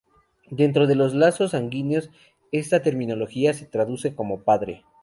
Dentro 0.49 0.87
de 0.87 0.95
los 0.95 1.13
lazos 1.13 1.51
sanguíneos 1.51 2.09
esta 2.51 2.81
terminología 2.81 3.53
se 3.53 3.67
traduce 3.67 4.15
como 4.15 4.41
"Padre". 4.43 4.83